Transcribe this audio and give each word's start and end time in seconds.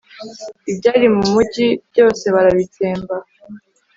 ibyari 0.71 1.07
mu 1.15 1.23
mugi 1.33 1.67
byose 1.89 2.25
barabitsemba 2.35 3.15